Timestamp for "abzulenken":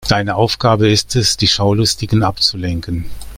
2.23-3.05